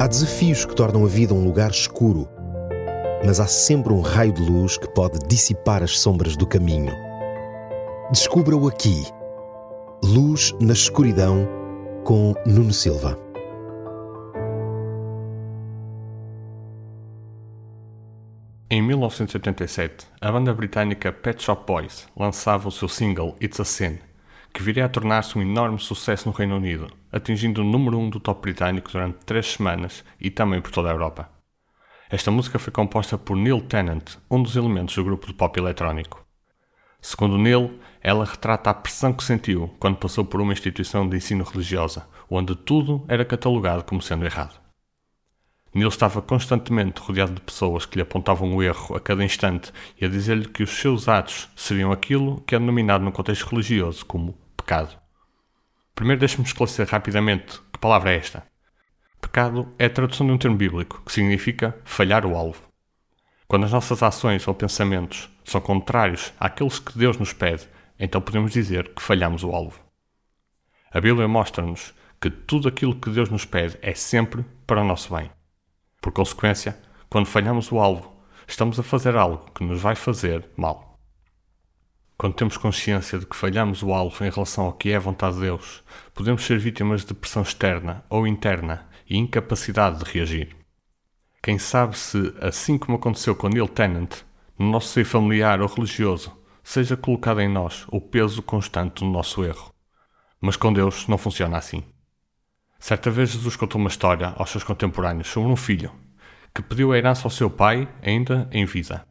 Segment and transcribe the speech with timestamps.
[0.00, 2.26] Há desafios que tornam a vida um lugar escuro,
[3.22, 6.90] mas há sempre um raio de luz que pode dissipar as sombras do caminho.
[8.10, 9.04] Descubra-o aqui.
[10.02, 11.46] Luz na escuridão
[12.02, 13.18] com Nuno Silva.
[18.70, 23.98] Em 1987, a banda britânica Pet Shop Boys lançava o seu single It's a Sin,
[24.52, 28.10] que viria a tornar-se um enorme sucesso no Reino Unido, atingindo o número 1 um
[28.10, 31.30] do top britânico durante três semanas e também por toda a Europa.
[32.10, 36.26] Esta música foi composta por Neil Tennant, um dos elementos do grupo de pop eletrónico.
[37.00, 41.44] Segundo Neil, ela retrata a pressão que sentiu quando passou por uma instituição de ensino
[41.44, 44.60] religiosa, onde tudo era catalogado como sendo errado.
[45.72, 50.04] Neil estava constantemente rodeado de pessoas que lhe apontavam o erro a cada instante e
[50.04, 54.36] a dizer-lhe que os seus atos seriam aquilo que é denominado no contexto religioso como
[54.60, 54.98] pecado.
[55.94, 58.46] Primeiro deixe-me esclarecer rapidamente que palavra é esta.
[59.20, 62.62] Pecado é a tradução de um termo bíblico que significa falhar o alvo.
[63.46, 68.52] Quando as nossas ações ou pensamentos são contrários àqueles que Deus nos pede, então podemos
[68.52, 69.80] dizer que falhamos o alvo.
[70.92, 75.14] A Bíblia mostra-nos que tudo aquilo que Deus nos pede é sempre para o nosso
[75.14, 75.30] bem.
[76.00, 78.12] Por consequência, quando falhamos o alvo,
[78.46, 80.89] estamos a fazer algo que nos vai fazer mal.
[82.20, 85.36] Quando temos consciência de que falhamos o alvo em relação ao que é a vontade
[85.36, 85.82] de Deus,
[86.14, 90.54] podemos ser vítimas de pressão externa ou interna e incapacidade de reagir.
[91.42, 94.16] Quem sabe se, assim como aconteceu com Neil Tennant,
[94.58, 96.30] no nosso seio familiar ou religioso,
[96.62, 99.72] seja colocado em nós o peso constante do nosso erro.
[100.38, 101.82] Mas com Deus não funciona assim.
[102.78, 105.90] Certa vez Jesus contou uma história aos seus contemporâneos sobre um filho
[106.54, 109.08] que pediu a herança ao seu pai ainda em vida.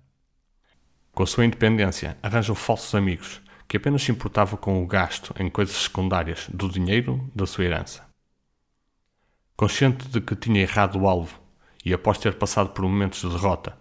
[1.20, 5.50] Com a sua independência, arranjou falsos amigos que apenas se importavam com o gasto em
[5.50, 8.08] coisas secundárias do dinheiro da sua herança.
[9.54, 11.38] Consciente de que tinha errado o alvo
[11.84, 13.78] e após ter passado por momentos de derrota,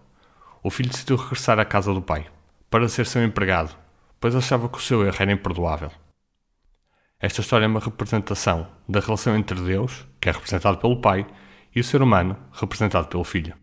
[0.61, 2.27] o filho decidiu regressar à casa do pai
[2.69, 3.73] para ser seu empregado,
[4.19, 5.91] pois achava que o seu erro era imperdoável.
[7.21, 11.25] Esta história é uma representação da relação entre Deus, que é representado pelo Pai,
[11.73, 13.55] e o ser humano, representado pelo Filho.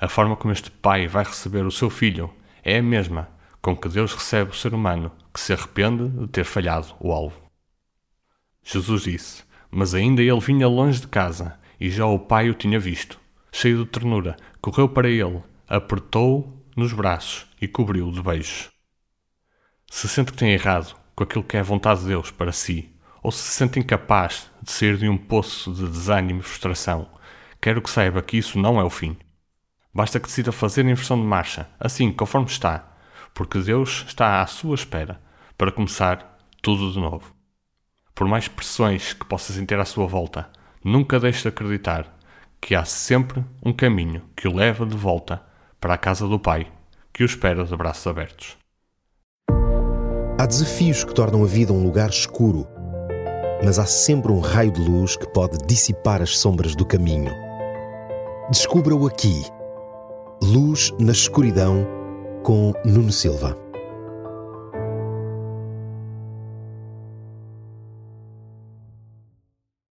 [0.00, 2.34] A forma como este Pai vai receber o seu Filho
[2.68, 3.28] é a mesma
[3.62, 7.40] com que Deus recebe o ser humano que se arrepende de ter falhado o alvo.
[8.62, 12.78] Jesus disse: Mas ainda ele vinha longe de casa, e já o Pai o tinha
[12.78, 13.18] visto.
[13.50, 18.70] Cheio de ternura, correu para ele, apertou-o nos braços e cobriu-o de beijos.
[19.90, 22.94] Se sente que tem errado, com aquilo que é a vontade de Deus para si,
[23.22, 27.08] ou se se sente incapaz de sair de um poço de desânimo e frustração,
[27.60, 29.16] quero que saiba que isso não é o fim.
[29.92, 32.88] Basta que decida fazer a inversão de marcha, assim, conforme está,
[33.34, 35.20] porque Deus está à sua espera
[35.56, 37.34] para começar tudo de novo.
[38.14, 40.50] Por mais pressões que possa sentir à sua volta,
[40.84, 42.18] nunca deixe de acreditar
[42.60, 45.42] que há sempre um caminho que o leva de volta
[45.80, 46.66] para a casa do Pai,
[47.12, 48.56] que o espera de braços abertos.
[50.38, 52.66] Há desafios que tornam a vida um lugar escuro,
[53.64, 57.32] mas há sempre um raio de luz que pode dissipar as sombras do caminho.
[58.50, 59.42] Descubra-o aqui.
[60.40, 61.84] Luz na escuridão
[62.44, 63.67] com Nuno Silva.